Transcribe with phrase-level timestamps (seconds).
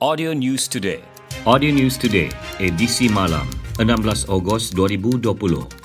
[0.00, 1.04] Audio News Today.
[1.44, 3.44] Audio News Today, edisi malam,
[3.76, 5.28] 16 Ogos 2020.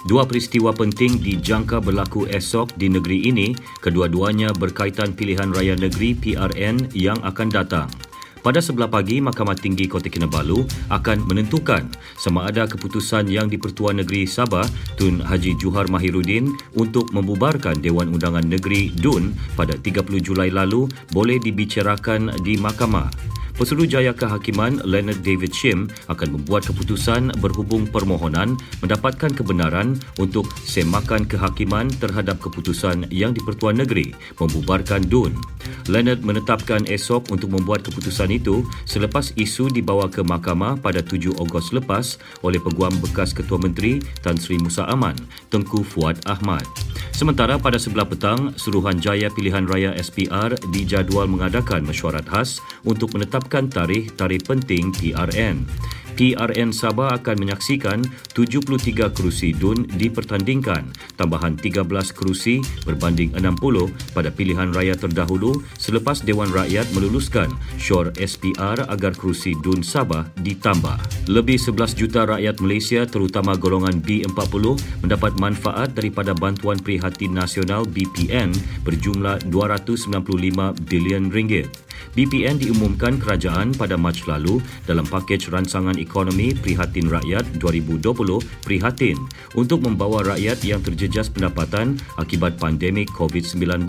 [0.08, 3.52] Dua peristiwa penting dijangka berlaku esok di negeri ini,
[3.84, 7.92] kedua-duanya berkaitan pilihan raya negeri PRN yang akan datang.
[8.40, 10.64] Pada sebelah pagi, Mahkamah Tinggi Kota Kinabalu
[10.96, 11.84] akan menentukan
[12.16, 14.64] sama ada keputusan yang di-Pertuan Negeri Sabah
[14.96, 21.36] Tun Haji Juhar Mahiruddin untuk membubarkan Dewan Undangan Negeri DUN pada 30 Julai lalu boleh
[21.36, 23.36] dibicarakan di mahkamah.
[23.56, 31.88] Pesuruhjaya Kehakiman Leonard David Shim akan membuat keputusan berhubung permohonan mendapatkan kebenaran untuk semakan kehakiman
[31.88, 35.40] terhadap keputusan yang di-Pertuan Negeri membubarkan DUN.
[35.88, 41.72] Leonard menetapkan esok untuk membuat keputusan itu selepas isu dibawa ke mahkamah pada 7 Ogos
[41.72, 45.16] lepas oleh Peguam Bekas Ketua Menteri Tan Sri Musa Aman,
[45.48, 46.68] Tengku Fuad Ahmad.
[47.16, 54.44] Sementara pada sebelah petang, Suruhanjaya Pilihan Raya SPR dijadual mengadakan mesyuarat khas untuk menetapkan tarikh-tarikh
[54.44, 55.64] penting PRN.
[56.16, 58.00] PRN Sabah akan menyaksikan
[58.32, 60.88] 73 kerusi DUN dipertandingkan,
[61.20, 61.84] tambahan 13
[62.16, 69.54] kerusi berbanding 60 pada pilihan raya terdahulu selepas Dewan Rakyat meluluskan syur SPR agar kerusi
[69.60, 71.28] DUN Sabah ditambah.
[71.28, 78.56] Lebih 11 juta rakyat Malaysia terutama golongan B40 mendapat manfaat daripada bantuan prihatin nasional BPN
[78.88, 80.16] berjumlah 295
[80.88, 81.85] bilion ringgit.
[82.16, 89.18] BPN diumumkan kerajaan pada Mac lalu dalam pakej rancangan ekonomi Prihatin Rakyat 2020 Prihatin
[89.60, 93.88] untuk membawa rakyat yang terjejas pendapatan akibat pandemik COVID-19.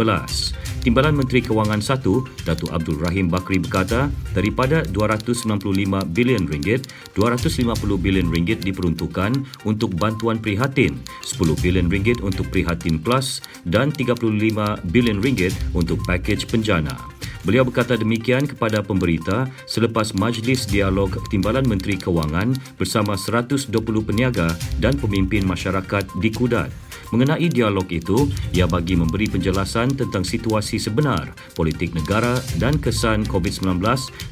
[0.86, 5.66] Timbalan Menteri Kewangan 1, Datuk Abdul Rahim Bakri berkata, daripada 295
[6.14, 6.86] bilion ringgit,
[7.18, 9.34] 250 bilion ringgit diperuntukkan
[9.66, 14.30] untuk bantuan prihatin, 10 bilion ringgit untuk prihatin plus dan 35
[14.94, 17.15] bilion ringgit untuk pakej penjana.
[17.46, 23.70] Beliau berkata demikian kepada pemberita selepas Majlis Dialog Timbalan Menteri Kewangan bersama 120
[24.02, 24.50] peniaga
[24.82, 26.74] dan pemimpin masyarakat di Kudat.
[27.14, 33.78] Mengenai dialog itu, ia bagi memberi penjelasan tentang situasi sebenar politik negara dan kesan COVID-19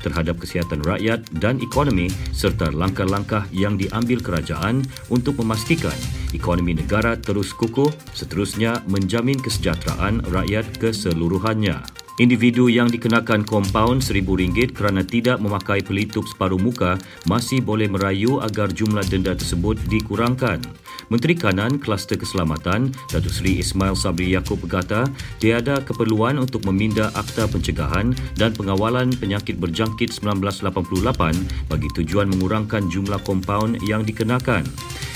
[0.02, 5.94] terhadap kesihatan rakyat dan ekonomi serta langkah-langkah yang diambil kerajaan untuk memastikan
[6.34, 12.03] ekonomi negara terus kukuh seterusnya menjamin kesejahteraan rakyat keseluruhannya.
[12.14, 16.94] Individu yang dikenakan kompaun RM1,000 kerana tidak memakai pelitup separuh muka
[17.26, 20.62] masih boleh merayu agar jumlah denda tersebut dikurangkan.
[21.10, 25.10] Menteri Kanan Kluster Keselamatan, Datuk Seri Ismail Sabri Yaakob berkata,
[25.42, 33.18] tiada keperluan untuk meminda Akta Pencegahan dan Pengawalan Penyakit Berjangkit 1988 bagi tujuan mengurangkan jumlah
[33.26, 34.62] kompaun yang dikenakan.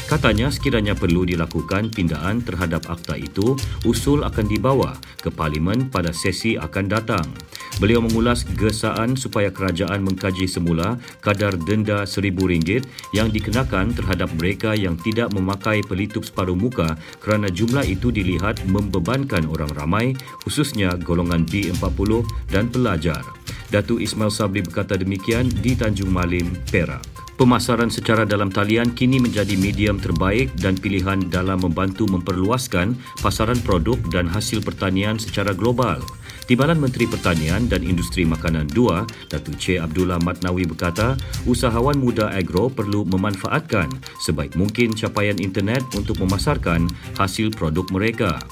[0.09, 3.53] Katanya sekiranya perlu dilakukan pindaan terhadap akta itu,
[3.85, 7.29] usul akan dibawa ke Parlimen pada sesi akan datang.
[7.77, 14.97] Beliau mengulas gesaan supaya kerajaan mengkaji semula kadar denda RM1,000 yang dikenakan terhadap mereka yang
[14.97, 22.25] tidak memakai pelitup separuh muka kerana jumlah itu dilihat membebankan orang ramai, khususnya golongan B40
[22.49, 23.21] dan pelajar.
[23.69, 27.18] Datu Ismail Sabri berkata demikian di Tanjung Malim, Perak.
[27.38, 33.94] Pemasaran secara dalam talian kini menjadi medium terbaik dan pilihan dalam membantu memperluaskan pasaran produk
[34.10, 36.03] dan hasil pertanian secara global.
[36.50, 41.15] Timbalan Menteri Pertanian dan Industri Makanan 2, Datuk Che Abdullah Matnawi berkata,
[41.47, 43.87] usahawan muda agro perlu memanfaatkan
[44.19, 46.91] sebaik mungkin capaian internet untuk memasarkan
[47.22, 48.43] hasil produk mereka.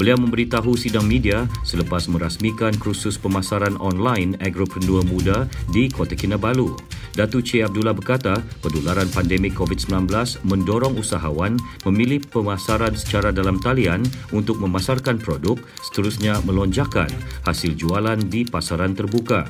[0.00, 6.99] Beliau memberitahu sidang media selepas merasmikan kursus pemasaran online agropreneur muda di Kota Kinabalu.
[7.14, 10.10] Datu Che Abdullah berkata, pendularan pandemik COVID-19
[10.46, 15.58] mendorong usahawan memilih pemasaran secara dalam talian untuk memasarkan produk,
[15.90, 17.10] seterusnya melonjakkan
[17.46, 19.46] hasil jualan di pasaran terbuka.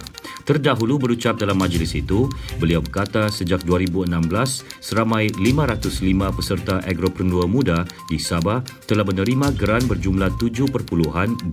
[0.51, 2.27] Terdahulu berucap dalam majlis itu,
[2.59, 6.03] beliau berkata sejak 2016, seramai 505
[6.35, 8.59] peserta agropreneur muda di Sabah
[8.91, 11.47] telah menerima geran berjumlah 7.23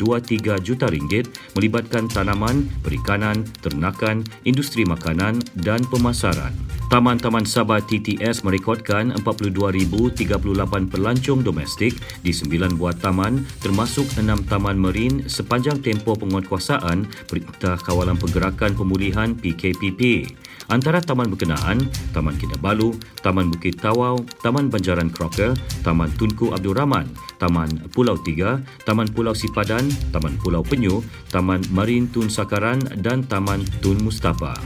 [0.65, 6.57] juta ringgit melibatkan tanaman, perikanan, ternakan, industri makanan dan pemasaran.
[6.87, 15.27] Taman-Taman Sabah TTS merekodkan 42,038 pelancong domestik di 9 buah taman termasuk 6 taman marin
[15.27, 20.31] sepanjang tempoh penguatkuasaan Perintah Kawalan Pergerakan Pemulihan PKPP.
[20.67, 25.55] Antara taman berkenaan, Taman Kinabalu, Taman Bukit Tawau, Taman Banjaran Crocker,
[25.85, 27.07] Taman Tunku Abdul Rahman,
[27.39, 30.99] Taman Pulau Tiga, Taman Pulau Sipadan, Taman Pulau Penyu,
[31.31, 34.57] Taman Marin Tun Sakaran dan Taman Tun Mustafa.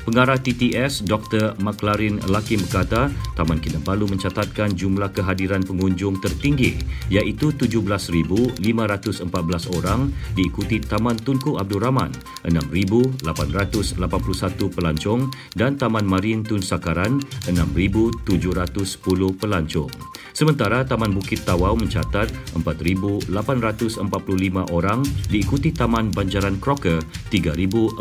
[0.00, 1.60] Pengarah TTS Dr.
[1.60, 6.80] Maklarin Lakim berkata Taman Kinabalu mencatatkan jumlah kehadiran pengunjung tertinggi
[7.12, 8.56] iaitu 17,514
[9.76, 12.16] orang diikuti Taman Tunku Abdul Rahman
[12.48, 14.00] 6,881
[14.72, 18.26] pelancong dan Taman Marin Tun Sakaran 6,710
[19.36, 19.92] pelancong.
[20.30, 23.28] Sementara Taman Bukit Tawau mencatat 4,845
[24.70, 27.02] orang diikuti Taman Banjaran Crocker
[27.34, 28.00] 3,472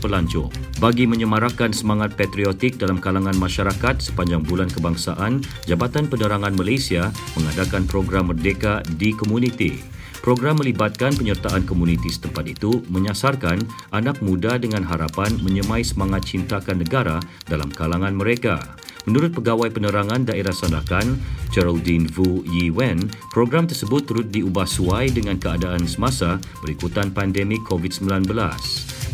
[0.00, 0.50] pelancong.
[0.80, 8.32] Bagi menyemarakan semangat patriotik dalam kalangan masyarakat sepanjang bulan kebangsaan, Jabatan Penerangan Malaysia mengadakan program
[8.32, 9.91] Merdeka di komuniti.
[10.22, 13.58] Program melibatkan penyertaan komuniti setempat itu menyasarkan
[13.90, 17.18] anak muda dengan harapan menyemai semangat cintakan negara
[17.50, 18.62] dalam kalangan mereka.
[19.02, 21.18] Menurut Pegawai Penerangan Daerah Sandakan,
[21.50, 23.02] Geraldine Vu Yi Wen,
[23.34, 28.30] program tersebut turut diubah suai dengan keadaan semasa berikutan pandemik COVID-19.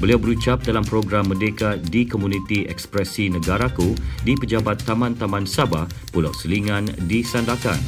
[0.04, 3.96] Beliau berucap dalam program Merdeka di Komuniti Ekspresi Negaraku
[4.28, 7.80] di Pejabat Taman-Taman Sabah, Pulau Selingan di Sandakan.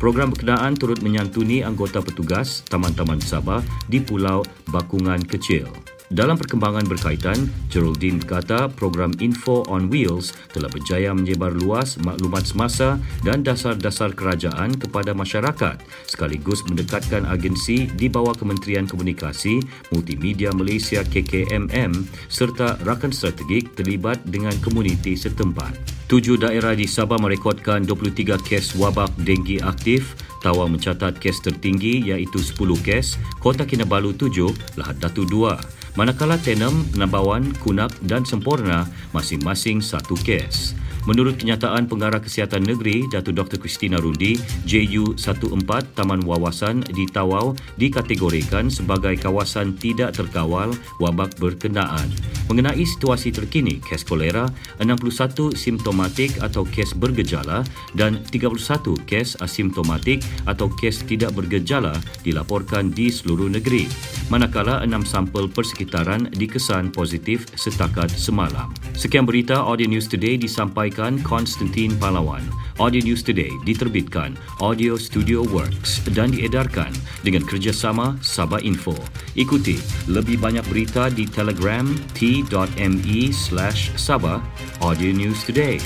[0.00, 4.40] Program berkenaan turut menyantuni anggota petugas Taman-Taman Sabah di Pulau
[4.72, 5.89] Bakungan Kecil.
[6.10, 7.38] Dalam perkembangan berkaitan,
[7.70, 14.74] Geraldine berkata program Info on Wheels telah berjaya menyebar luas maklumat semasa dan dasar-dasar kerajaan
[14.74, 15.78] kepada masyarakat
[16.10, 19.62] sekaligus mendekatkan agensi di bawah Kementerian Komunikasi
[19.94, 21.94] Multimedia Malaysia KKMM
[22.26, 25.78] serta rakan strategik terlibat dengan komuniti setempat.
[26.10, 30.18] Tujuh daerah di Sabah merekodkan 23 kes wabak denggi aktif.
[30.42, 36.86] Tawau mencatat kes tertinggi iaitu 10 kes, Kota Kinabalu 7, Lahad Datu 2 manakala Tenem,
[36.94, 40.74] Nambawan, Kunak dan Sempurna masing-masing satu kes.
[41.08, 43.56] Menurut kenyataan Pengarah Kesihatan Negeri, Datuk Dr.
[43.56, 44.36] Christina Rundi,
[44.68, 52.04] JU14 Taman Wawasan di Tawau dikategorikan sebagai kawasan tidak terkawal wabak berkenaan.
[52.52, 54.44] Mengenai situasi terkini, kes kolera,
[54.82, 57.64] 61 simptomatik atau kes bergejala
[57.96, 58.60] dan 31
[59.08, 61.96] kes asimptomatik atau kes tidak bergejala
[62.26, 63.88] dilaporkan di seluruh negeri.
[64.30, 68.70] Manakala 6 sampel persekitaran dikesan positif setakat semalam.
[68.94, 72.40] Sekian berita Audio News Today disampaikan Konstantin Palawan.
[72.78, 76.94] Audio News Today diterbitkan Audio Studio Works dan diedarkan
[77.26, 78.94] dengan kerjasama Sabah Info.
[79.34, 81.84] Ikuti lebih banyak berita di Telegram
[82.14, 84.38] t.me slash Sabah
[84.78, 85.82] Audio News Today.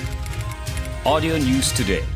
[1.09, 2.14] Audio News Today